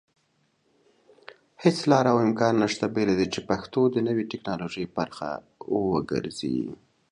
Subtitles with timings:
[1.63, 5.29] هيڅ لاره او امکان نشته بېله دې چې پښتو د نوي ټيکنالوژي پرخه
[5.91, 6.57] وګرځي